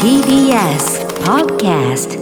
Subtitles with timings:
[0.00, 2.16] TBS Podcast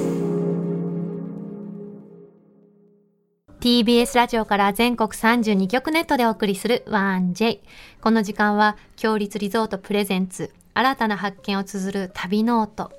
[3.61, 7.61] TBS ラジオから全国32局ネットでお送りする 1J。
[8.01, 12.91] この時間は、共立リゾート presents、新たな発見を綴る旅ノオト。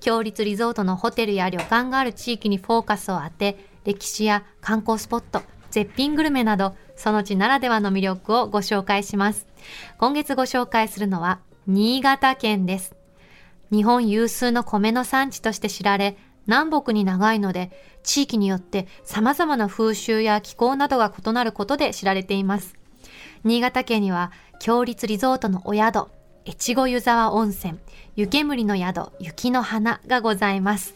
[0.00, 9.46] 共立リゾートのホテルや旅館がある地域にフォーカスを当て、歴史や観光スポット、絶品グルメなど、その地ならではの魅力をご紹介します。
[9.98, 11.38] 今月ご紹介するのは、
[11.72, 12.96] 新潟県です。
[13.70, 16.16] 日本有数の米の産地として知られ、
[16.48, 17.70] 南北に長いので、
[18.02, 22.74] 地域によって様々な風習や気候などが異なることで知られています。
[23.44, 26.08] 新潟県には、強立リゾートのお宿、
[26.44, 27.78] 越後湯沢温泉、
[28.16, 30.94] 湯煙の宿、雪の花がございます。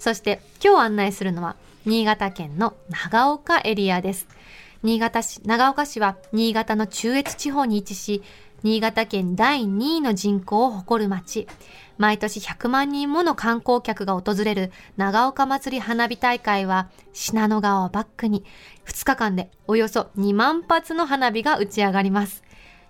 [0.00, 4.26] そして、今日案内するのは、新潟県の長岡エリアです。
[4.82, 8.22] 新潟市、長岡市は新潟の中越地方に位置し、
[8.62, 11.46] 新潟県第2位の人口を誇る町。
[11.98, 18.44] 毎年100万人もの観光客が訪れる長岡祭り花火大会は信濃川をバックに
[18.86, 22.42] 2日間でおよそ2万発の花火が打ち上がります。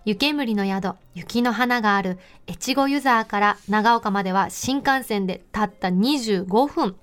[0.05, 6.97] 湯煙の宿、雪の花がある越後湯沢から長岡までは新幹線でたった25分。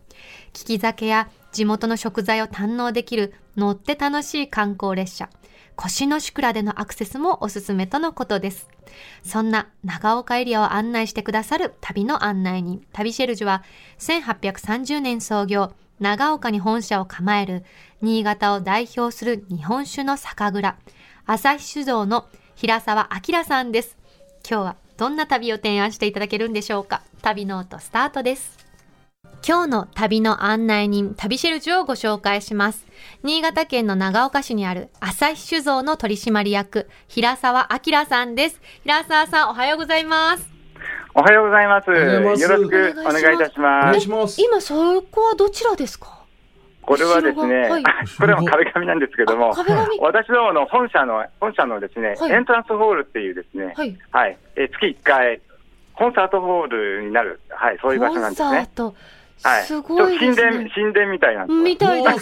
[0.53, 5.29] 聞き酒や地元の食材を堪能できる乗って楽しい観光列車。
[5.75, 8.69] 腰の宿倉でのアクセスもおすすめとのことです。
[9.23, 13.63] そんな長岡エリアを案内してくださる旅の案内人、旅シェルジュは
[13.99, 17.63] 1830年創業、長岡に本社を構える
[18.01, 20.77] 新潟を代表する日本酒の酒蔵、
[21.25, 23.97] 朝日酒造の平沢明さんです。
[24.47, 28.62] 今日はどんな旅を提案していただけるんでしょうか旅ノートスタートです。
[29.45, 32.87] 今日の旅の案内人、旅シェルジュをご紹介します。
[33.23, 38.61] 新潟県の長岡市にある朝日酒造の取締役、平沢明さんです。
[38.83, 40.49] 平沢さん、おはようございます。
[41.13, 41.89] おはようございます。
[41.89, 43.85] よろしくお願いいたしおます。
[43.87, 44.41] 願いします。
[44.41, 46.23] 今、そこはどちらですか？
[46.83, 47.83] これはですね、はい
[48.17, 49.53] これも壁紙なんですけども
[49.99, 53.97] 私どもの本社の、本社のですね、はいエントランスホールっていうですね、はい。
[54.11, 55.41] はい、え月1回、
[55.95, 58.49] コンサートホールになる、はい、そういう場所なんですね。
[58.49, 58.95] コンサート。
[59.41, 59.63] はい。
[59.63, 60.71] すごいですちょっと神殿、ね。
[60.75, 62.19] 神殿みたいなみたいです。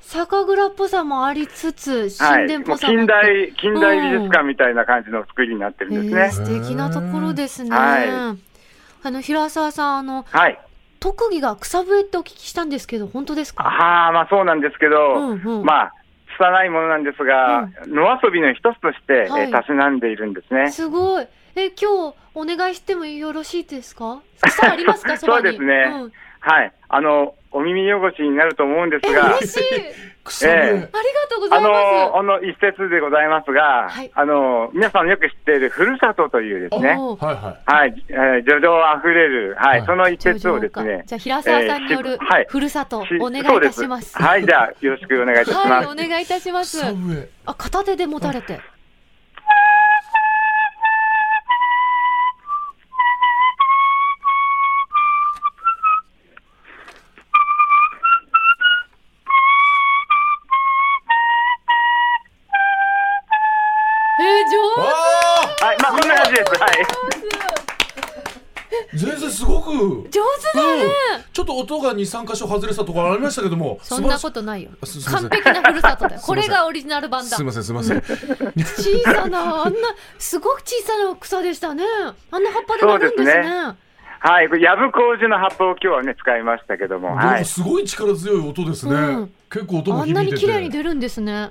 [0.00, 3.06] 酒蔵っぽさもありつつ、はい、神殿っぽさもあって。
[3.06, 6.20] 近代、近代美術館みたいな感じの作りになってるんですね。
[6.22, 7.70] えー素敵なところですね。
[7.70, 8.38] はい
[9.02, 10.60] あの、平沢さん、あの、はい。
[10.98, 13.64] 特技が草笛ってお聞きしたんですけど、本当ですか？
[13.64, 15.94] はあ、まあそうなんですけど、うんうんまあ、
[16.36, 20.70] 拙いものなんですが、野遊びの一つとして、はいえーたしなんでいるんですね。
[20.70, 21.26] すごい。
[21.56, 24.20] え、今日お願いしてもよろしいですか？
[24.42, 25.16] 草ありますか？
[25.18, 25.48] そばに。
[25.48, 25.88] そうですね。
[25.88, 26.12] ん。
[26.40, 26.72] はい。
[26.88, 29.64] あの、お耳汚しになると思うんですえ、が、嬉しい。
[30.44, 30.50] ええ。
[30.52, 30.86] ありが
[31.28, 31.72] とうござあいます。
[32.12, 34.10] の、あの、一節でございますが、はい。
[34.14, 36.96] あの、皆さんよく知っているふるさとというですね、はい
[37.34, 37.74] はい。
[37.74, 39.86] はい、えー、叙情あふれる、はい、はい。
[39.86, 42.46] その一節をですね、じゃあ、平沢さんによるえーしはい。
[42.48, 44.16] ふるさと、しお願いいたします。
[44.22, 45.68] はい、じゃあ、よろしくお願いいたします。
[45.68, 46.84] はい、お願いいたします。
[47.46, 48.60] あ、片手で持たれて。
[68.94, 70.08] 全然すごく。
[70.10, 70.84] 手上手だね、
[71.32, 73.78] ちょっと音が二三箇所外れたところありましたけども。
[73.82, 74.70] そんなことないよ。
[75.10, 76.20] 完璧なふるさとだよ。
[76.20, 77.40] これがオリジナル版だす。
[77.40, 78.00] みませんすみません。
[78.00, 79.78] 小さな、あんな、
[80.18, 81.84] すごく小さな草でしたね。
[82.30, 83.74] あんな葉っぱでなるんですね。
[84.22, 87.44] はい、これ、ヤブコウジの葉っぱを今日はね、使いましたけども、はいでも。
[87.44, 88.94] すごい力強い音ですね。
[88.94, 90.46] うん結構音もあんなに響いてて。
[90.46, 91.50] 綺麗に出るんですね。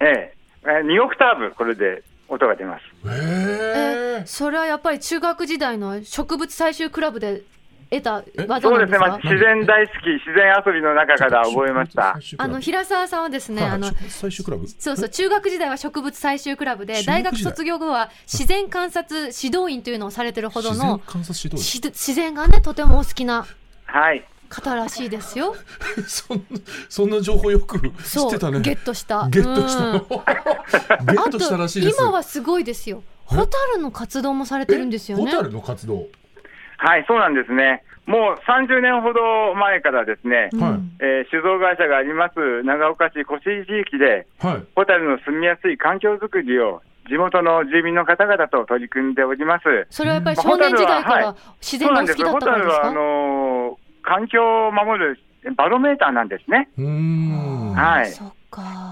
[0.00, 0.34] ええ
[0.64, 2.82] えー、2オクターブ、これで音が出ます。
[3.08, 4.22] へえ。
[4.26, 7.42] それはやっぱり中学時代の植物採集クラブで
[7.90, 12.18] 得たえ技そうですね、まあ、自然大好き、自然遊びの中から覚えました。
[12.38, 14.66] あの平沢さんはですね、あの最終クラブ？
[14.66, 23.46] そうそう中学時代は植物採集クラブで大学卒業後は自然観察指導員というのをされてるほど自然の観察指導し自然がねとてもお好きな
[23.84, 24.24] はい。
[24.48, 25.54] 方らしいですよ。
[25.96, 26.02] 員。
[26.06, 26.44] そんな
[26.88, 28.60] そんな情報よく知そうってたね。
[28.60, 29.28] ゲットした。
[29.30, 30.06] ゲットしたう。
[31.06, 31.98] ゲットしたらしいです。
[32.00, 33.02] 今はすごいですよ。
[33.24, 35.24] ホタルの活動もされてるんですよね。
[35.24, 36.06] ホタルの活動？
[36.76, 37.82] はい、そうなんですね。
[38.06, 44.62] もう30年ほど前からですね、うんはいえー酒造会社があります長岡市越井地域で、はい。
[44.76, 49.86] ホタルの住みやすい環境づくりを地元の住民の方々と取り組んでおります。
[49.88, 52.72] それはやっぱりまあ少年時代から自然がお好きだったからですか？
[52.74, 55.18] ホタルはあのー環境を守る
[55.56, 56.68] バロメーターなんですね。
[57.74, 58.10] はい。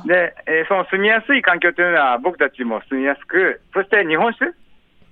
[0.09, 4.47] で、えーその住みやすい環境というのは僕たちも住みやすく、そして日本酒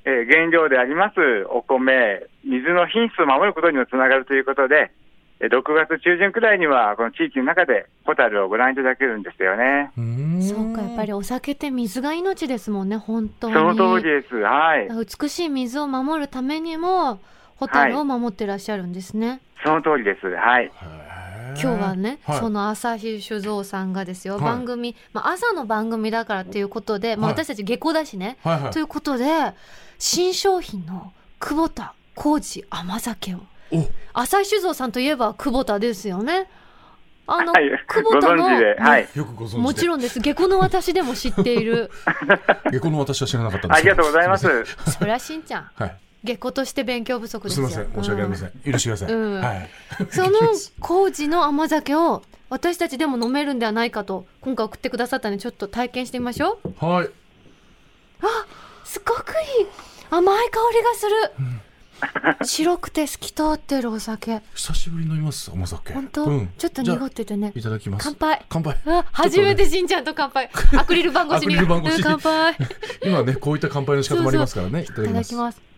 [0.04, 1.20] えー原料であります
[1.50, 4.90] お米、水の品質を守ることにもつながるということで、
[5.40, 9.90] えー6月中旬くらいには、この地域の中でホタルをご覧いただけるんですよね。
[10.42, 14.34] そうかやっぱりお酒って水が命ですもんね本当にその通りです。
[14.36, 14.88] はい。
[15.20, 17.20] 美しい水を守るためにも
[17.60, 20.26] ホタルを守ってらっしゃるんですね、その通りです。
[20.26, 20.72] はい。
[21.50, 22.38] 今日はね、はい。
[22.38, 24.44] その朝日酒造さんがですよ、はい。
[24.44, 27.34] 番組、まあ、朝の番組だからっていうことで、まあ、はい。
[27.34, 28.72] 私たち下校だしね、はいはい。
[28.72, 29.26] ということで
[29.98, 33.40] 新商品の久保田麹甘酒を。
[33.72, 33.86] お。
[34.14, 36.48] 朝日酒造さんといえば久保田ですよね。
[37.26, 37.68] あの、はい。
[37.68, 38.76] ご久保田の存知で。
[38.80, 39.08] はい。
[39.14, 39.58] よくご存知で。
[39.58, 40.18] もちろんです。
[40.20, 41.90] 下校の私でも知っている。
[42.72, 44.64] 下校の私は知らなかったんですありがとうございます。
[44.64, 45.70] そりゃしんちゃん。
[45.74, 48.50] はい下校として勉強不足ですみません申し訳ありません。
[48.72, 49.12] 許してください。
[49.12, 49.40] うん。
[49.40, 49.70] はい。
[50.10, 50.38] その
[50.80, 56.84] 麹の甘酒を私たちでも飲めるんではないかと今回送ってくださったのでちょっと体験してみましょう。
[56.84, 57.10] はい。
[58.90, 59.66] すごくいい
[60.10, 64.40] 甘い香りがする、白くて透き通ってるお酒。
[64.52, 65.92] 久しぶりに飲みます甘酒。
[65.92, 66.50] 本当、うん。
[66.58, 67.52] ちょっと濁っててね。
[67.54, 68.02] いただきます。
[68.02, 68.44] 乾杯。
[68.48, 68.76] 乾杯。
[69.12, 70.50] 初めてしんちゃんと乾杯。
[70.76, 71.54] アクリル板越しに。
[72.02, 72.56] 乾杯。
[73.06, 74.82] 今ねこういった乾杯の仕方もありますからね。
[74.82, 75.69] いただきます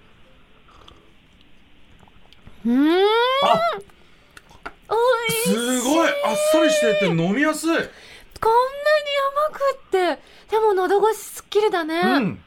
[2.65, 3.05] うーん。
[3.45, 3.61] あ
[4.89, 4.95] お
[5.27, 6.09] いしいすごい。
[6.09, 7.69] あっさりしてて飲みやすい。
[7.69, 7.89] こんなに
[9.47, 10.23] 甘くって。
[10.51, 12.01] でも喉越しすっきりだね。
[12.01, 12.43] うん。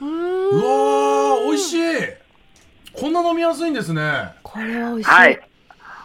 [0.00, 0.04] う
[0.56, 1.80] わー美味しい。
[2.92, 4.02] こんな飲みやすいんですね。
[4.42, 5.40] これは美味しい、はい。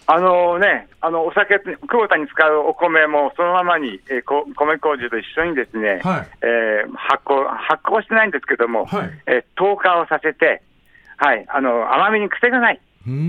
[0.08, 6.28] あのね、あの、お酒、久保田に使うお米もそのままに、えーこ米麹と一緒にですね、はい。
[6.42, 9.10] えー発酵、発酵してないんですけども、はい。
[9.28, 10.64] えー糖化をさせて、
[11.18, 12.82] はい、あの、甘みに癖がない。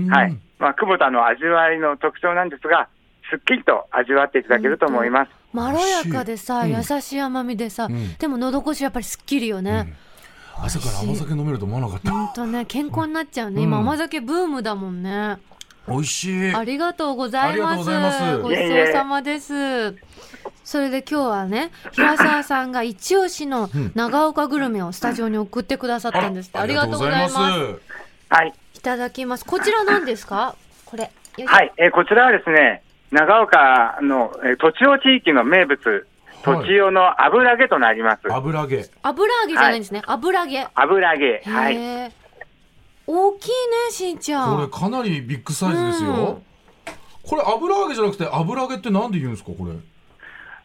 [0.09, 0.37] はい。
[0.59, 2.87] まあ、久保田の味わいの特徴なんですが、
[3.29, 5.31] すっきりと味わっていただけると思います。
[5.53, 9.93] まろやかでさ、優しい甘みでさ、んでも喉越しやっぱりすっきりよね。
[10.63, 13.57] 朝から甘酒飲めると思わなかったほんとね、健康になっちゃうね。
[13.57, 15.37] うん今甘酒ブームだもんね。
[15.87, 17.51] 美味しいありがとうございます。
[17.51, 19.95] ありがとうございますごちそうさまです。
[20.63, 26.59] それで今日はね、平沢さんが一押しの長岡グルメをスタジオに送ってくださったんですって。
[26.59, 27.35] ありがとうございます。
[28.29, 28.53] はい。
[28.81, 29.45] いただきます。
[29.45, 30.55] こちら何ですか？
[30.85, 31.11] これ。
[31.45, 31.71] はい。
[31.77, 32.81] えーこちらはですね、
[33.11, 36.07] 長岡の、えー、栃尾地域の名物、
[36.43, 38.21] 栃尾の油揚げとなります。
[38.33, 40.01] 油揚げ油揚げじゃないんですね。
[40.07, 40.67] 油揚げ。
[40.73, 41.43] 油揚げ。
[41.45, 42.11] はい。
[43.05, 43.53] 大きいね、
[43.91, 44.55] しんちゃん。
[44.55, 46.41] これかなりビッグサイズですよ、
[47.21, 49.73] これ油揚げじゃなくて油揚げってなんで言うんですかこれ？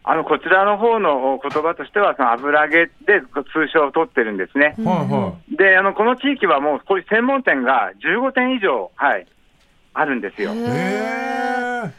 [0.09, 3.19] あの、こちらの方の言葉としては、その油揚げで
[3.53, 4.73] 通称を取ってるんですね。
[4.77, 9.27] はいはで、あの、この地域はもう、こういう専門店が15店以上、はい、
[9.93, 10.51] あるんですよ。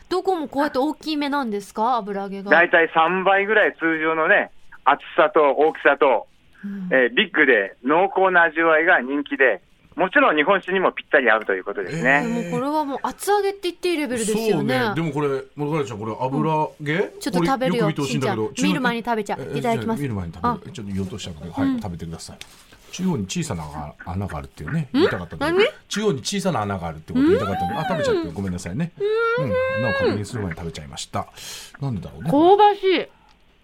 [0.08, 1.96] どこもこうやって大きめなんですか？
[1.96, 2.50] 油揚げが。
[2.50, 4.50] だいたい3倍ぐらい通常のね、
[4.84, 6.26] 厚さと大きさと、
[6.64, 9.60] うんえービッグで濃厚な味わいが人気で、
[9.98, 12.44] もちろん日本酒にもぴったり合うということですね。
[12.44, 14.78] でもこれはもう厚揚げって言っていいレベルですそうよね。
[14.78, 17.88] ねでもこれモルガちゃんこれ油揚げ、ちょっと食べるよ。
[17.88, 19.52] よく見んだけど見る前に食べちゃう。
[19.54, 20.02] えいただきます。
[20.02, 20.72] 見る前に食べる。
[20.72, 22.36] ちょっと言おうとしたんだけど、はい、食べてください。
[22.92, 23.64] 中央に小さな
[24.06, 25.44] 穴があるっていうね言いたかったけ
[25.88, 28.92] 中央に小さな穴があるってこと言いたかったあ食べちゃってごめんなさいね。
[28.96, 29.84] うん。
[29.84, 31.26] 穴を確認する前に食べちゃいました。
[31.80, 33.08] なんでだろうね香ばしい。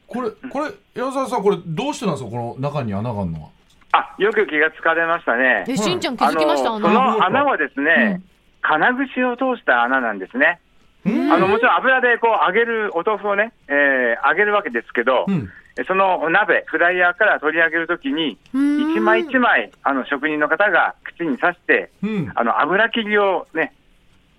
[0.06, 2.30] これこれ矢沢さんこれどうしてなんですか？
[2.30, 3.48] この中に穴があるのは
[3.96, 5.64] あ、よく気がつかれましたね。
[5.68, 6.74] え、しんちゃん気づきました？
[6.74, 8.20] あのそ穴の穴はですね、
[8.60, 10.58] 金串を通した穴なんですね。
[11.06, 15.48] あのもちろん油でこう揚げるお豆腐をね、えー揚げるわけですけど、うん。
[15.86, 18.92] その鍋、フライヤーから取り上げるときに、うん。
[18.92, 22.32] 一枚一枚、あの職人の方が口に刺して、うん。
[22.34, 23.74] あの油切りをね、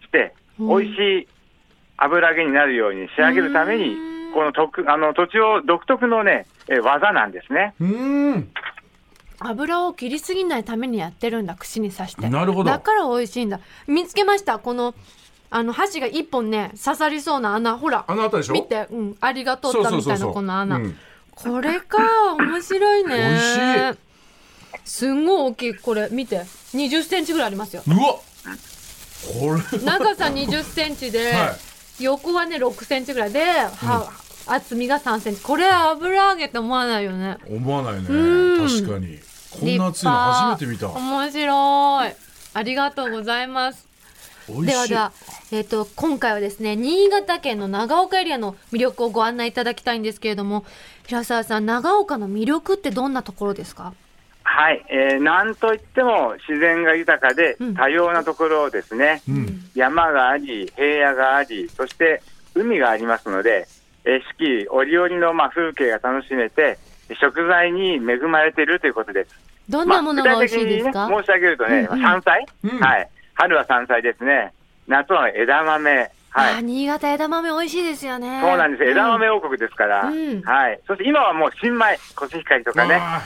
[0.02, 0.80] して、うん。
[0.80, 1.28] 美味しい
[1.98, 7.76] 油揚げになるように仕上げるためにうん、この特あの土地を独特のね、えー技なんですね。
[9.48, 12.30] 油を切りすぎないためにやってるんだ串に刺して。
[12.30, 12.70] なるほど。
[12.70, 13.60] だから美味しいんだ。
[13.88, 14.96] 見つけましたこの
[15.50, 17.78] あの箸が一本ね刺さりそうな穴。
[17.78, 18.54] ほら穴あったでしょ？
[18.54, 20.98] 見て、うん、ありがとうったみたいなこの穴、うん。
[21.32, 21.98] これか
[22.38, 23.10] 面白いね。
[23.10, 23.22] 美
[23.90, 24.00] 味し
[24.84, 25.76] すんごい大きい。
[25.76, 26.40] これ見て。
[26.74, 27.84] 20センチぐらいありますよ。
[27.88, 28.20] うわこ
[29.74, 31.56] れ長さ20センチで、は
[32.00, 32.04] い。
[32.04, 33.32] 横はね6センチぐらい。
[33.32, 34.12] で、は
[34.48, 35.42] 厚みが3センチ。
[35.42, 37.38] これ油揚げって思わないよね。
[37.50, 38.08] 思わないね。
[38.10, 38.68] うん。
[38.68, 39.20] 確かに
[39.60, 40.90] こんな熱いの初めて見た。
[40.90, 42.14] 面白い。
[42.54, 43.88] ありがとうございます。
[44.48, 45.12] ではでは、
[45.52, 50.66] えっと今回はですね新潟県の長岡エリアの魅力をご案内いただきたいんですけれども
[51.08, 53.94] 平沢さん長岡の魅力ってどんなところですか？
[54.44, 57.74] はい、えーなんといっても自然が豊かでうん。
[57.74, 59.24] 多様なところですね。
[59.28, 59.66] うん。
[59.74, 62.22] 山があり、平野があり、そして
[62.54, 63.68] 海がありますので、
[64.06, 66.78] えー四季折々のまあ風景が楽しめて、
[67.14, 69.36] 食材に恵まれているということです。
[69.70, 73.10] どんなものが美味しいですか、まあ具体的にね、申し上げるとね、うんうん山菜、うんはい。
[73.34, 74.54] 春は山菜ですね。
[74.88, 75.92] 夏は枝豆。
[76.30, 76.54] はい。
[76.56, 78.42] あ新潟枝豆美味しいですよね。
[78.42, 78.84] そうなんです。
[78.84, 79.38] 枝豆を。
[79.38, 80.04] 王国ですから。
[80.04, 80.80] うんはい。
[80.88, 82.96] そして今はもう新米、コシヒカリとかね。
[82.96, 83.22] あ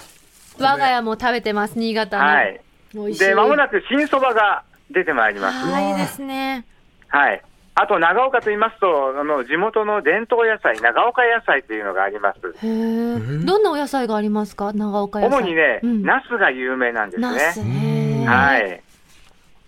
[0.60, 2.24] 我が家も食べてます、新潟の。
[2.24, 2.62] はい。
[2.94, 3.20] 美味しい。
[3.20, 5.66] で、まもなく新そばが出てまいります。
[5.66, 6.66] はい、いいですね。
[7.08, 7.42] はい。
[7.82, 12.40] あと、長岡と言いますと、あの、地元の伝統野菜、長岡野菜というのがあります。
[12.40, 13.46] へえ。
[13.46, 14.74] どんなお野菜がありますか？
[14.74, 15.40] 長岡野菜。
[15.42, 18.20] 主にね、うん、ナスが有名なんですナスね。
[18.22, 18.28] ね。
[18.28, 18.82] はい。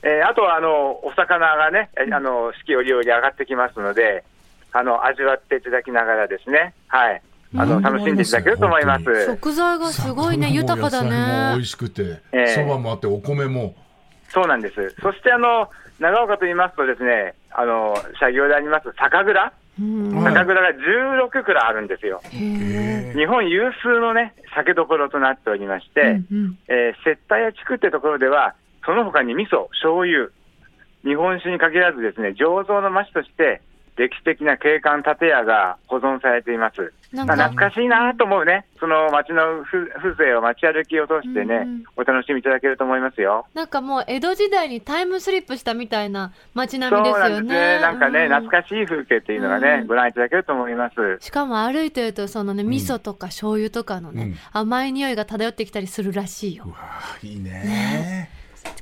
[0.04, 4.24] えーあとは、あの、お魚がね、えあの、四季折々上がってきますので、
[4.74, 7.22] あの、味わっていただきながらですね、はい。
[7.56, 9.04] あの、うん楽しんでいただけると思います。
[9.28, 11.66] 食材がすごいね、豊かだ野菜も美ね味。
[11.68, 13.76] しくてええそばもあってお米も
[14.30, 14.96] そうなんです。
[15.02, 15.70] そして、あの、
[16.02, 20.70] 長岡と言いますとですね、あの、社業であります酒蔵、酒蔵が
[21.30, 22.22] 16蔵あるんですよ。
[22.32, 26.60] 日本有数のね、酒どころとなっておりまして、うんうん。
[26.68, 30.30] えー、接待屋地区ってところでは、その他に味噌、醤油、
[31.04, 33.62] 日本酒に限らずですね、醸造の町として、
[33.98, 36.94] 歴史的な景観建屋が保存されています。
[37.14, 43.46] なんかまあ、懐かしいなと思うね、その街の風風情を街歩きを通してね、うんお楽しみいただけると思いますよ。
[43.54, 47.76] なんかもう江戸時代にタイムスリップしたみたいな街並みですなんですよね。
[47.76, 47.82] ね。
[47.82, 51.18] なんかね、うん懐かしい風景っていうのがね、うんご覧いただけると思います。
[51.20, 56.78] しかも歩いてるとそのね味噌とか醤油とかのね、うん甘い匂いが漂ってきたりするらしいようわ
[57.22, 58.30] いいね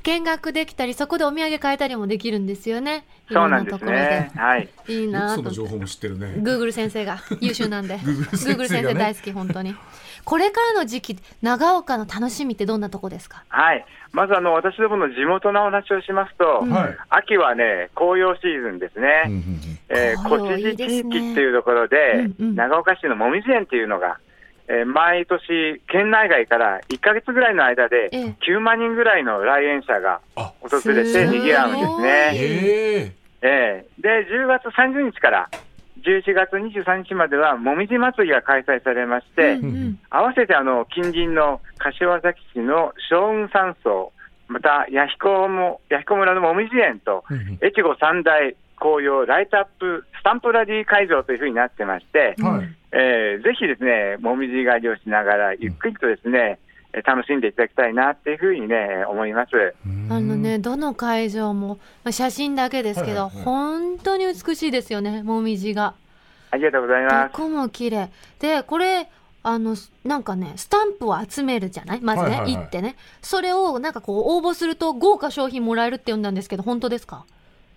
[0.02, 4.32] 見学できたりそこでお土産買えたりもできるんですよねそうなんですね。
[4.34, 4.68] はい。
[4.88, 5.04] い。
[5.04, 5.06] い。
[5.06, 9.74] なと思ってその情報も知ってるねグーグル先生が優秀なんで Google 先生大好き本当に
[10.24, 13.84] これからの時期長岡の楽しみってどんなとこですかはい。
[14.12, 16.96] まずあの、私どもの地元のお話をしますと、うんはい。
[17.10, 19.24] 秋はね、紅葉シーズンですね。
[19.26, 20.72] うんうんえー、紅葉小地い。
[20.72, 20.76] い。
[20.76, 21.50] ですね地域ってい。
[21.50, 21.96] うところで、
[22.38, 23.84] うんうん長岡市のもみじ園ってい。
[23.84, 24.18] うのが、
[24.70, 32.30] えー毎年、県内外から1ヶ月ぐらいの間でええ、9万人ぐらいの来園者があ訪れて賑わうんですね。
[32.34, 33.86] ええ。
[33.98, 35.50] ーで、10月30日から
[36.04, 39.98] 11月23日までは、もみじ祭りが開催されまして、うんうん。
[40.08, 44.12] 合わせてあの近隣の柏崎市の松雲山荘、
[44.46, 47.24] また弥彦も弥彦村のもみじ園と、
[47.60, 56.58] 越後三大紅葉ライトアップスタンプラリー会場というふうになってまして、はいえーぜひですね、もみじ狩りをしながら、ゆっくりとですね、
[56.92, 59.50] えー楽しんでいただきたいなっていうふうにね、思います。
[60.10, 65.94] あのね、どの会場も、まあ、写真だけですけど、はいはいはい本当に美しいですよね、もみじが。
[66.50, 67.32] ありがとうございどます。
[67.32, 68.10] こも綺麗。
[68.40, 69.08] で、これ、
[69.44, 72.00] あの、なんかね、スタンプを集めるじゃない？
[72.00, 72.96] まずね、はいはいはい行ってね。
[73.22, 77.24] それを、なんかこう、応募すると豪華商品もらえるって読んだんですけど、本当ですか？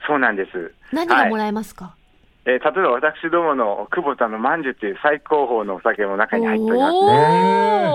[0.07, 0.73] そうなんです。
[0.91, 2.03] 何がもらえますか、えー
[2.45, 7.85] 例えば私どもの久保田のまんじゅっていう最高峰のお酒も中に入っておりますね。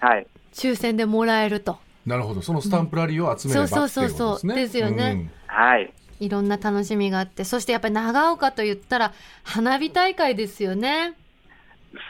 [0.00, 0.26] はい。
[0.52, 1.78] 抽選でもらえると。
[2.06, 5.92] なるほどそのスタンプラリーを集めればっていうことそうそうそうそうですねですよねはい。
[6.20, 9.12] いろんな楽しみがあって、そしてやっぱり長岡と言ったら、
[9.42, 11.14] 花火大会ですよね。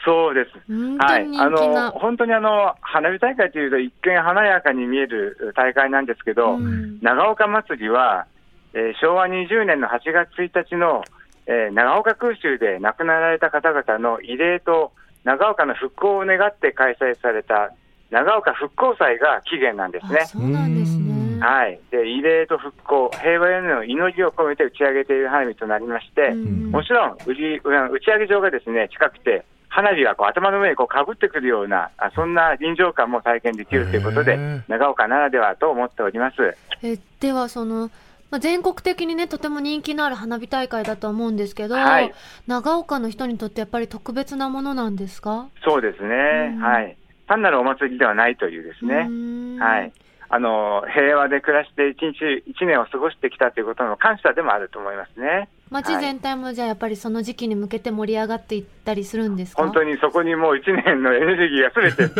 [0.05, 0.51] そうです。
[0.67, 1.85] 本はい、当にあ人気な。
[1.85, 8.27] の本当にあの花火大会というと、一見華やかに見える大会なんですけど、うん長岡祭りは、
[8.75, 11.03] えー昭和20年の8月1日の、
[11.47, 14.91] えー長岡空襲で亡くなられた方々の慰霊と
[15.23, 17.71] 長岡の復興を願って開催された
[18.11, 20.25] 長岡復興祭が起源なんですねあ。
[20.27, 21.39] そうなんですね。
[21.39, 27.29] はい、で慰霊と復興、平和への祈りを込めて打ち上げている花火となりまして、うんもちろん打ち
[27.63, 36.35] 打ち上げ場がですね近くて、花火がこう頭の上にこうかぶってくるような、あそんな臨場感も体験できるということで長岡ならではと思っております。
[36.81, 37.89] えではその、
[38.31, 42.13] まあ、全国的にねとても人気のある花火大会だと思うんですけど、はい。
[42.47, 45.47] 長岡の人にとってやっぱり特別なものなんですか？
[45.63, 46.61] そうですね、うん。
[46.61, 49.93] はい、単なるお祭りではないというですね、ねはい、
[50.29, 55.49] あの平和で暮らして一日一年を過ごしてきたということの感謝でもあると思いますね。
[55.71, 59.63] 街全体もじゃあやっぱりその時期に向けて盛り上がっていったりするんですか？
[59.63, 62.13] 本当にそこにもう一年のエネルギーがすべて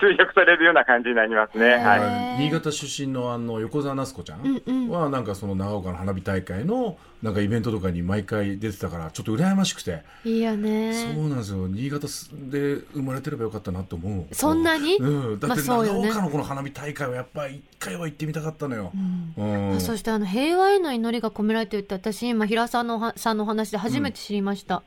[0.00, 1.74] 注力 されるような感じになりますね。
[1.74, 2.42] はいはい。
[2.44, 10.92] 新潟出身のあの横澤夏子ちゃんはなんかその長岡の花火大会のなんかイベントとかに毎回出てたからちょっと羨ましくて、いいよね。
[11.14, 11.66] そうなんですよ。
[11.68, 14.34] 新潟で生まれてればよかったなと思う。
[14.34, 14.96] そんなに？
[14.96, 19.74] うん、だって長岡のこの花火大会はやっぱり一回は行ってみたかったのよ、うん。
[19.76, 24.82] あそしてあの平和への祈りが込められているって私今平さんのさんのお話で初めて知りました。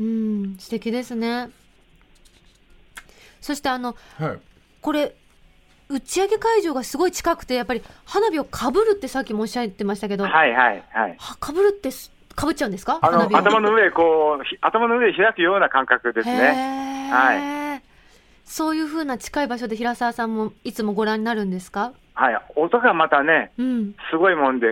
[0.00, 1.50] うん素敵ですね。
[3.40, 4.38] そしてあのはい。
[4.80, 5.14] これ
[5.88, 11.16] 打ち上げ会場がすごい近くてやっぱり花火をかぶるってさっきもおっしゃってましたけど、はいはいはい。
[11.18, 12.98] はかぶるってすかぶっちゃうんですか？
[13.02, 13.38] あの花火を？
[13.38, 16.34] 頭の上こうひ頭の上で開くような感覚ですね。
[16.34, 17.80] へー。
[18.46, 21.92] そういう風な近い場所で平沢さんもいつもご覧になるんですか？
[22.12, 23.94] はい、音がまたね、うん。
[24.10, 24.66] すごいもんで、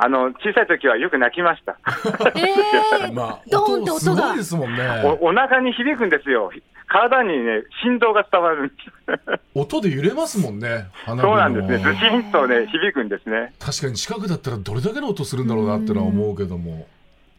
[0.00, 1.76] あの小さい時はよく泣きました。
[2.36, 5.02] ええまあ、ドーンって音がすごいですもんね。
[5.20, 6.52] おお腹に響くんですよ。
[6.86, 9.40] 体にね、振動が伝わるんです。
[9.54, 10.86] 音で揺れますもんね。
[11.04, 11.78] 花火そうのなんですね。
[11.78, 13.52] ずしんとね、響くんですね。
[13.58, 16.86] 確かに近くだったらどれだけの音するんだろうなってのは思うけども。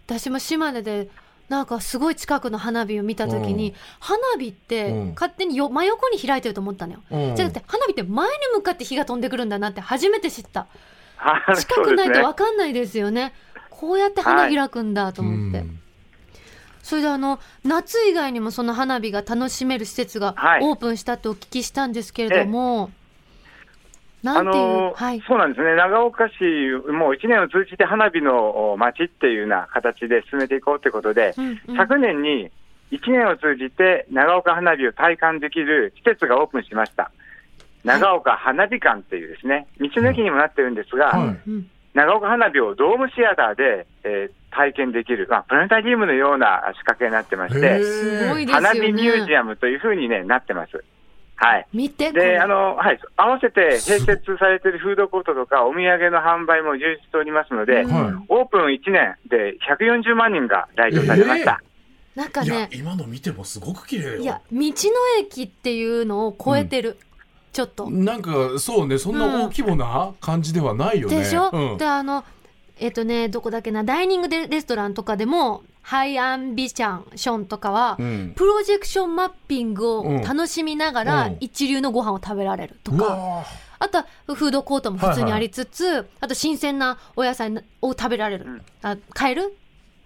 [0.06, 1.08] 私も島根で
[1.50, 10.70] なんかすごい近くの花火を見た時に、うん花火ってうん勝手によ真横に開いてると思ったのよ、うんじゃなくて花火って前に向かって火が飛んでくるんだなって初めて知ったはい
[11.58, 13.34] 近くないと分かんないですよね。
[13.70, 15.80] こうやって花開くんだと思って、うん。
[16.82, 20.64] それであの夏以外にもその花火が楽しめる施設がはい。
[20.64, 22.92] オープンしたってお聞きしたんですけれども、
[24.24, 25.22] なあんていう、のはい。
[25.28, 26.34] そうなんですね、長岡市、
[26.92, 31.78] もう1年を通じて花火のお街っていうような形で進めていこうということで、うんうん。
[31.78, 32.52] 昨年に
[32.92, 37.12] 1年を通じて長岡花火を体感できる施設がオープンしました。
[37.84, 41.50] 長岡花火館っていうですね、道の駅にもなってるんですが、はい。
[41.50, 41.70] うん。
[41.94, 50.84] 長岡花火をドームシアターで、えー体験できる、まあ、プラネタリウムのような仕掛けになってましへて、花火ミュージアムというふうに、ね、なってます。
[51.36, 51.68] はい。
[51.74, 52.12] 見て。
[52.12, 61.62] で、あの、はい、合わせて併設されているフードコートとかお土産の販売も充実しておりますので、うんはオープン1年で140万人が来場されました。
[62.16, 64.18] なんかね、今の見てもすごく綺麗よ。
[64.18, 64.66] いや道の
[65.22, 66.98] 駅っていうのを超えてる、
[67.52, 67.90] ちょっと。
[67.90, 71.20] なんかそうね、そんな大規模な感じではないよね。
[71.20, 71.78] でしょ、うん。
[71.78, 72.24] であの
[72.80, 78.34] えっ、とねどこだっけなダイニングでレストランとかでもハイアンビションとかは、うん。
[78.36, 81.38] プロジェクションマッピングを楽しみながら、うん。
[81.40, 83.46] 一流のご飯を食べられるとうか、わ
[83.80, 87.52] あとはフードコートも普通にありつつ、あと新鮮なお野菜
[87.82, 88.62] を食べられる、うん。
[88.84, 89.58] あ買える？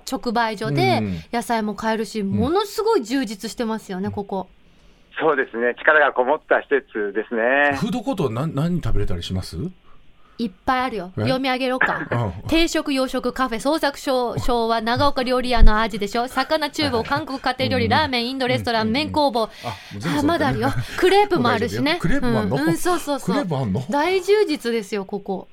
[0.09, 1.19] 直売所でうん。
[1.31, 4.47] 野菜も買えるし、ものすごい充実してますよね、ここ。
[5.19, 7.77] そうですね、力がこもった施設ですね。
[7.77, 9.57] フードコートは何何食べれたりします？
[10.39, 11.11] いっぱいあるよ。
[11.15, 11.21] え？
[11.21, 12.49] 読み上げろかうん。
[12.49, 16.27] 定食、洋食、カフェ、創作賞賞は長岡料理屋の味でしょ？
[16.27, 19.43] 魚厨房、韓国家庭料理、ラーメン、インドレストラン、麺工房。
[19.63, 20.69] あ、まだあるよ。
[20.97, 21.99] クレープもあるしね。
[22.01, 22.55] クレープもあんの？
[22.55, 23.55] うんうん、そうそうそうクレープ。
[23.55, 23.85] あんの？
[23.91, 25.47] 大充実ですよ、ここ。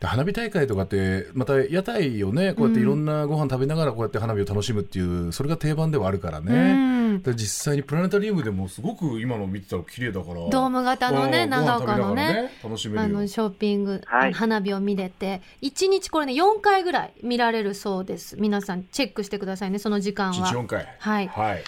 [0.00, 6.74] で花火大会とかってまた屋台をねこうやっていろんなご飯食べながらこうやって花火を楽しむっていうそれが定番ではあるからうね。
[7.16, 7.22] ん。
[7.22, 10.34] で実際にプラネタリウムでもすごく今の見てたら綺麗だから。
[10.50, 12.52] ドーム型のね、うん長岡のね。
[12.62, 13.26] 楽しめあの。
[13.26, 20.86] ショッピング、はい花火を見れて1日これね4回ぐらい見られるそうです皆さんチェックしてくださいねその時間一日は四回。
[21.00, 21.64] はいはい。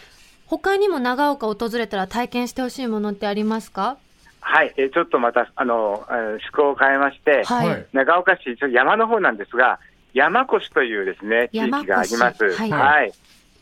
[0.47, 3.99] 他にも長岡訪れたら体験してほしいものってありますか？
[4.41, 9.79] はい、えーちょっとまた、あの、えー趣向を変えまして、はい、はい長岡市、ちょっと山の方なんですが、
[10.15, 12.45] 山越というですね、地域があります。
[12.45, 12.79] 山越は。
[12.79, 13.13] はいい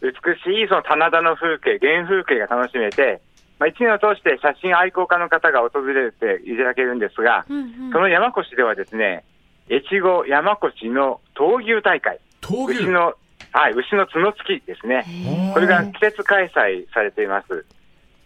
[0.01, 3.21] 美しいその棚田の風景、原風景が楽しめて、
[3.59, 9.25] まあ、一年を通して写真愛好家の方が訪れていただけるんですが、うんうんその山越ではですね、
[9.71, 12.79] 越後山越の闘牛大会、闘牛。
[12.79, 13.14] 牛の、
[13.53, 15.05] はい、牛の角突きですね。
[15.53, 17.64] これが季節開催されています。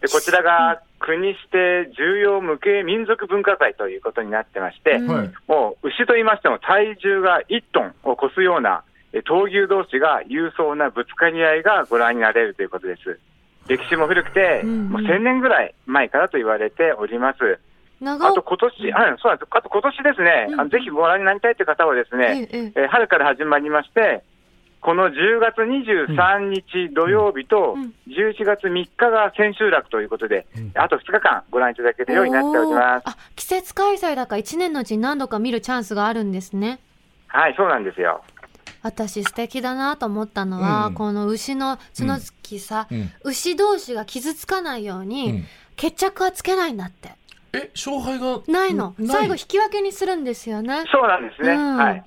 [0.01, 4.99] でこちらが国指定重要無形民族文化財ということになってまして。
[5.47, 13.19] もう牛と言いましても体重が1トンを超すようなえ闘牛同士が勇壮なぶつかり合いがご覧になれるということです。
[13.67, 17.59] 歴史も古くて、うんうんもう1000年ぐらい前からと言われております。
[18.05, 19.47] あと今年、はい、そうなんです。
[19.49, 24.23] あと今年ですね、うんぜひご覧になりたいという方はですね、ええ春から始まりまして、
[24.83, 27.93] この10月23日土曜日とうん。
[28.07, 30.71] 11月3日が千秋楽ということで、うん。
[30.75, 33.03] あと2日間ご覧いただけるようになっております。
[33.05, 36.79] あ季節開催だから1年のうちに何度か見るチャンスがあるんですね。
[37.27, 38.23] はい、そうなんですよ。
[38.81, 40.93] 私素敵だなと思ったのは、うん。
[40.95, 43.09] この牛の角突きさ、うん。
[43.23, 45.45] 牛同士が傷つかないように、うん。
[45.77, 47.13] 決着はつけないんだって。
[47.53, 49.07] え勝敗がないの、ない。
[49.07, 50.83] 最後引き分けにするんですよね。
[50.91, 51.53] そうなんですね。
[51.53, 51.77] うん。
[51.77, 52.03] はい。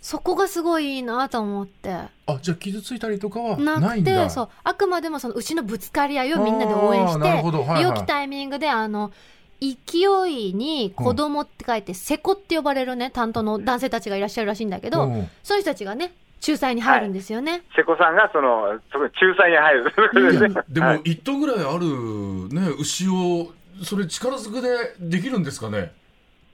[0.00, 1.90] そこがすごいいいなと思って。
[1.90, 4.24] あじゃあ傷ついたりとかはなくないんだ。
[4.24, 4.48] てそう。
[4.64, 7.82] あくまでもその牛のぶつかり合いをみんなで応援して、はいはい。
[7.82, 9.12] 良きタイミングであの
[9.60, 16.12] 勢いに子供って書いて、セコって呼ばれるね担当の男性たちがいらっしゃるらしいんだけど、うんそういう人たちがね
[16.46, 19.84] 仲裁に入るんですよね、瀬古さんがその、仲裁に入る。
[20.32, 20.62] ですね。
[20.70, 21.00] でもはい。
[21.04, 24.68] 一頭ぐらいあるね牛をそれ力ずくで
[25.00, 25.92] できるんですかね？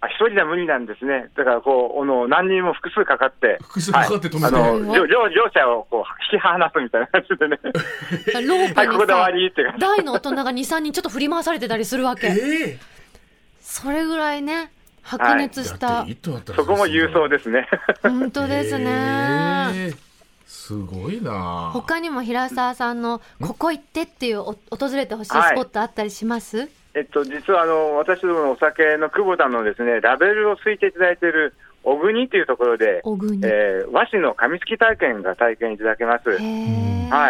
[0.04, 1.30] あ一人では無理なんですね。
[1.36, 4.54] だからこう、あの何人も複数かかって、複数かかって止めて。
[4.54, 4.68] は。
[4.68, 9.80] いあの両両両者をこう引き離すみたいな感じでね、ローはい、ここで終プにさわりって感じ。
[9.84, 12.28] 大の大人が23人ちょっと振り回されてたりするわけ。
[12.28, 12.78] え
[13.60, 14.70] それぐらいね
[15.02, 17.68] 白熱えした、だって一頭あったらそこも郵送ですね。
[18.02, 18.90] 本当ですね、
[19.74, 20.14] ええ。
[20.46, 21.70] すごいな。
[21.72, 25.30] 他にも平沢さんのここ行ってっていうお訪れてほしい。
[25.30, 33.02] スポットあったりします、えっと、実はあの私どものお酒の久保田のですねラベルをついていただいている小国というところで。
[33.42, 36.30] えー和紙の紙すき体験が体験いただけます。
[36.30, 36.37] は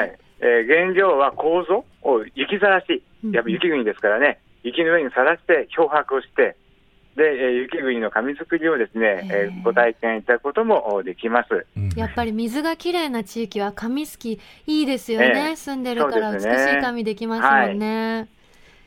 [0.04, 0.18] い。
[0.40, 6.56] えー原料は構造を雪ざらしうん、やっぱ雪国ですからね、雪の上にさらして漂白をして、
[7.16, 11.66] で、えー雪国の紙作りをですね、えへーーご体験いただくこともできます。
[11.76, 18.28] うんやっぱり水がきれいな地域は紙すきいいですよね、ええ住んでるから美しい紙できますもんね。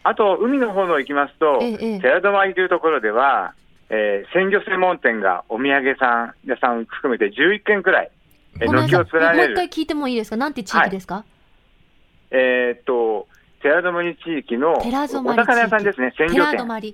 [0.10, 1.60] あと、海の方の行きますと、
[2.00, 3.54] 寺泊というところでは、
[3.90, 8.12] えー鮮魚専門店がお土産さん屋さん含めて11軒くらい、
[8.62, 9.54] えー軒をごめんなさい、もう連ねる。
[9.54, 10.38] 一回、聞いてもいいですか？
[10.38, 11.24] なんて地域ですか、
[12.32, 13.28] えーっと、
[13.62, 16.94] 寺泊地域のお魚屋さんですね、鮮魚寺店。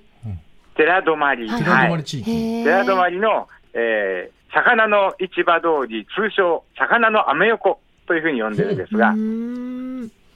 [0.76, 1.10] 寺泊。
[1.16, 1.38] はい。
[1.38, 9.10] 寺はい泊地域、寺泊の、えー魚の市場通り、通称、魚のアメ横というふうに呼んでるんですが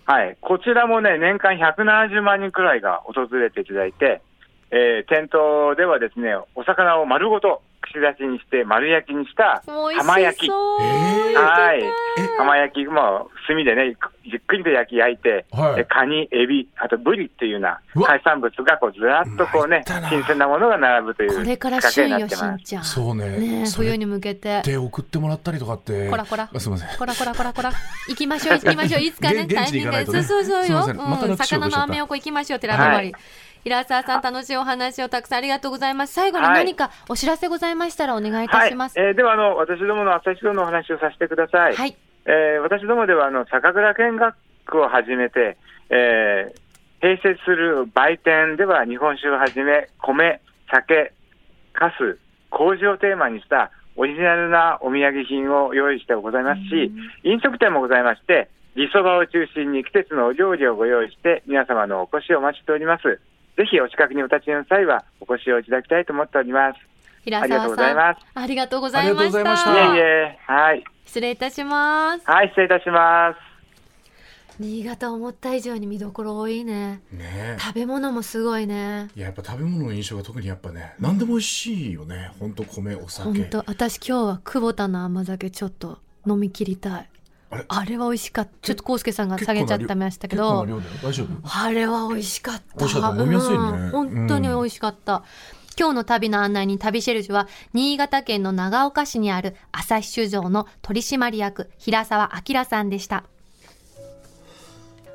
[0.09, 4.23] はい、こちらもね、年間170万人くらいが訪れていただいて、
[4.71, 9.63] えー店頭ではですね、お魚を丸ごと串出しにして、丸焼きにした
[9.99, 10.51] 浜焼き。
[10.51, 22.63] はいえ浜焼きも炭でね、じっくりと焼き焼いて、はいえカニ、エビ、あとブリっていうような海産物がこうずらっとこうね新鮮なものが並ぶというこれから旬よ、しになってます。
[22.63, 22.85] んちゃん。
[22.85, 24.63] そうねね冬に向けて。
[24.63, 27.73] で送ってもらったりとかってこらこらあすみませんこらこらこらこら。
[28.09, 29.01] 行きましょう、行きましょう。
[29.01, 30.87] いつかね、現現地に行かないとねそうそうそうよ。
[30.87, 32.95] うん、魚のアメ横行きましょう、寺泊。
[32.95, 33.13] はい
[33.65, 36.15] 平沢さん、楽しいお話をたくさんありがとうございます。
[36.15, 38.99] 最後にはい何かお知らせございましたらお願いいたはいします。
[38.99, 41.75] えーではあの、私どもの朝日堂のお話をさせてください。
[41.75, 41.97] はい。
[42.27, 45.57] えー私どもではあの酒蔵見学を始めて、
[45.91, 46.69] えー
[47.01, 51.13] 併設する売店では日本酒をはじめ、米、酒、
[51.73, 52.19] かす、
[52.51, 56.93] 麹をテーマにしたオリジナルなお土産品を用意してございますし、
[57.23, 63.21] 飲食店もございまして、理そばを中心に季節のお料理をご用意して、皆様のお越しをお待ちしております。
[63.59, 66.79] ぜひお近くにお立ち寄りの際はお越しをいただきたいと思っております。
[67.25, 69.97] 平ありがとう沢さんございます、ありがとうございましありがとうございましたた。
[69.97, 70.85] いえいえ、はい。
[71.05, 72.25] 失礼いたします。
[72.25, 73.49] はい、失礼いたします。
[74.61, 77.01] 新潟思った以上に見どころ多いね。
[77.11, 79.09] ね食べ物もすごいね。
[79.17, 87.09] いややっぱ食べ物の印象が特にやっぱね何でも美味しいよね本当米お本酒当私今日は久保田の甘酒ちょっと飲み切りたい。
[87.51, 87.97] あれ？
[87.97, 88.51] は美味しかった。
[88.63, 90.67] ちょっと康介さんが下げちゃってましたけど
[91.43, 92.87] あれは美味しかった。
[93.91, 95.25] 本当に美味しかった。
[95.79, 103.23] 今日の旅の案内に旅シェルジュは、新潟県の長岡市にある朝日酒造の取締役、平沢明さんでした。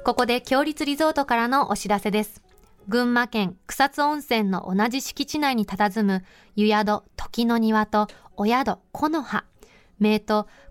[0.05, 2.41] ここで強立リゾートからのお知らせです。
[2.87, 6.23] 群馬県草津温泉の同じ敷地内に佇む
[6.55, 9.43] 湯宿時の庭とお宿木の葉、
[9.99, 10.21] 名湯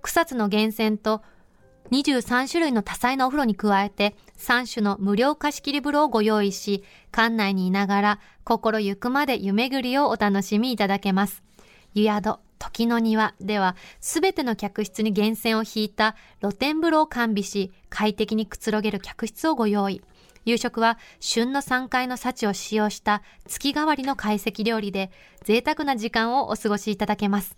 [0.00, 1.22] 草津の源泉と
[1.92, 11.42] 23種類の多彩なお風呂に加えて3種の無料貸し切り風呂をご用意し、館内にいながら心ゆくまで湯巡りをお楽しみいただけます。
[11.92, 20.00] 湯宿時の庭では、すべての客室に源泉を引いた露天風呂を完備し、快適にくつろげる客室をご用意。
[20.46, 25.10] 夕食は旬の3階の幸を使用した月替わりの懐石料理で
[25.44, 27.56] 贅沢な時間をお過ごしいただけます。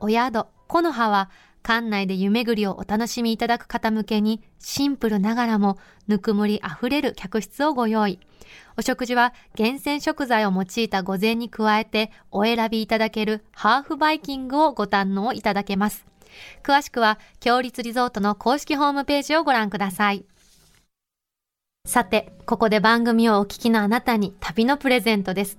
[0.00, 1.30] お宿、木の葉は
[1.62, 8.18] 館内で湯巡りをお楽しみいただく方向けにシンプルながらもぬくもりあふれる客室をご用意。
[8.76, 16.06] お食事は厳選食材を用いた御膳に加えてお選びいただけるハーフバイキングをご堪能いただけます。
[16.62, 20.24] 詳しくは、強立リゾートの公式ホームページをご覧ください。
[21.86, 25.58] さて、ここで番組をお聞きのあなたに旅のプレゼントです。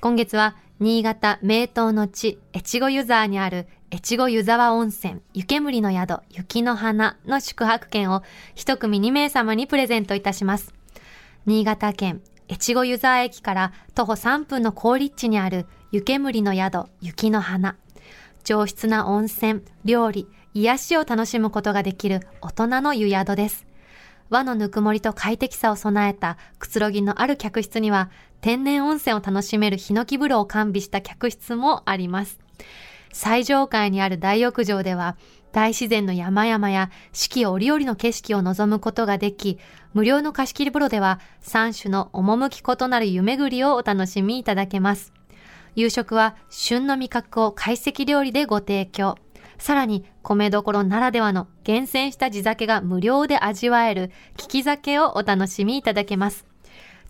[0.00, 8.22] 今月は、新潟名湯の地、越後湯沢にある越後湯沢温泉、湯煙の宿、雪の花の宿泊券を
[8.54, 10.72] 一組2名様にプレゼントいたします。
[11.44, 17.76] 新潟県越後湯沢駅から徒歩3分の高立地にある湯煙の宿、雪の花。
[18.44, 23.66] 上質な温泉、料理、癒しを楽しむことができる大人の湯宿です。
[24.28, 28.08] 和のぬくもりと快適さを備えたくつろぎのある客室には
[28.40, 32.38] 天然温泉を楽しめるヒノキ風呂を完備した客室もあります。
[33.12, 35.16] 最上階にある大浴場では
[35.52, 39.58] 大自然の山々や四季折々の景色を望むことができ、
[39.94, 45.12] 無料の貸し切り風呂では3種の趣異なる湯巡りをお楽しみいただけます。
[45.74, 49.16] 夕食は旬の味覚を懐石料理でご提供。
[49.58, 56.46] さらに、米どころならではの厳選した地酒が無料で味わえる利き酒をお楽しみいただけます。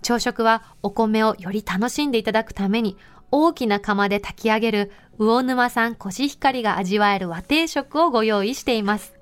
[0.03, 2.97] 朝食はお米をより楽しんでいただくために、
[3.31, 9.13] 大きな釜で炊き上げる魚沼産コシヒカリが味わえる和定食をご用意しています。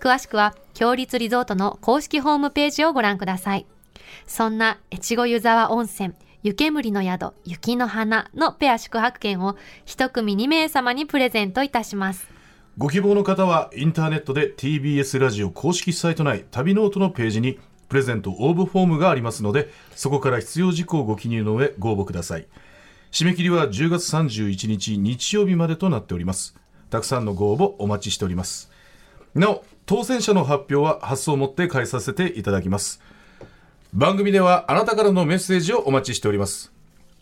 [0.00, 3.66] 詳しくは、共立リゾートの公式ホームページをご覧ください。
[4.26, 12.34] そんな越後湯沢温泉、湯煙の宿、雪の花のペア宿泊券を一組2名様にプレゼントいたします。
[12.76, 22.48] ご希望の方はインターネットで TBS ラジオ公式サイト内旅ノオトのページにプレゼント応募フォームがありますのでそこから必要事項をご記入の上ご応募ください
[23.14, 26.56] 締め切りは10月31日日曜日までとなっております。
[26.90, 28.72] たくさんのご応募お待ちしております。
[29.36, 33.00] なお当選者の発表は発送をもって返させていただきます。
[33.92, 36.72] 番組ではあなたからのメッセージをお待ちしております。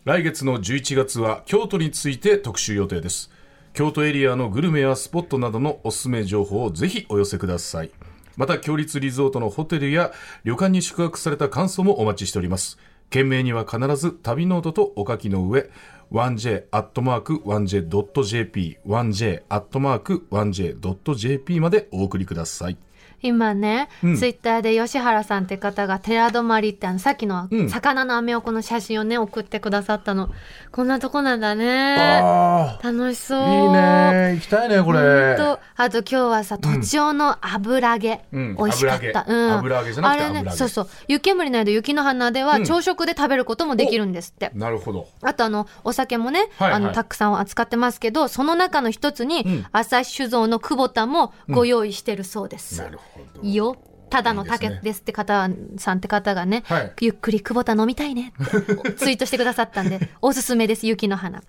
[0.03, 3.29] 来月の11月は京都について特集予定です。
[3.73, 7.91] 京都エリアのグルメやスポットなどのおすすめ情報をぜひお寄せください。
[8.35, 10.11] また強立リゾートのホテルや
[10.43, 12.79] 旅館に宿泊された感想もお待ちしております。
[13.13, 15.69] 件名には必ず旅ノートとお書きの上
[16.11, 22.77] 1j.1j.jp 1j.1j.jp までお送りください。
[23.23, 24.15] 今ね、うん。
[24.17, 27.69] ツイッターで吉原さんって方が寺泊りってあのさっきのうん。
[27.69, 30.29] 魚のアメ横の写真をね送ってくださったの。
[30.71, 31.97] こんなとこなんだね。
[31.97, 33.39] あ楽しそう。
[33.41, 34.35] あいいね。
[34.35, 35.35] 行きたいねこれ。
[35.37, 35.59] と。
[35.75, 38.55] あと今日はさ都庁の油揚げ、うん。
[38.57, 39.53] 美味しかった、油揚げ。
[39.59, 40.89] 油揚げじゃなくてあれねそうそう。
[41.07, 42.65] 湯煙の宿雪の花ではうん。
[42.65, 45.07] 朝食で食べることもできるんですって、なるほど。
[45.21, 49.65] あとあのお酒もね、あのたくさん扱ってますけどその中の一つに、うん。
[49.71, 53.75] 朝日酒造の久保田もご用意してるそうです、なるほどよ。
[54.09, 54.69] ただのいいですね。
[54.69, 56.93] 竹ですって方さんって方がね、はい。
[57.01, 61.43] ゆっくり久保田飲みたいねって ツイートしてくださったんでおすすめです雪の花。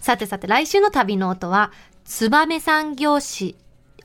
[0.00, 1.72] さてさて来週の旅の音は
[2.04, 3.56] 燕産業市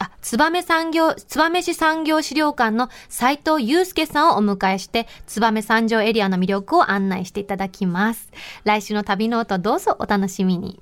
[0.02, 8.30] あ、燕産業、燕市産業資料館の斉藤祐介さんをお迎えして、燕三条エリアの魅力を案内していただきます。
[8.64, 10.82] 来週の旅の音どうぞお楽しみに。